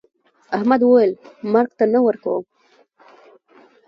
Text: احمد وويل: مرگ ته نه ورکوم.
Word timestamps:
احمد 0.57 0.81
وويل: 0.83 1.11
مرگ 1.53 1.71
ته 1.77 1.85
نه 1.93 1.99
ورکوم. 2.07 2.43